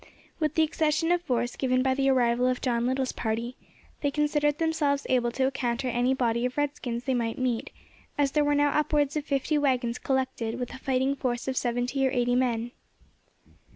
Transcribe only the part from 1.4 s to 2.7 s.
given by the arrival of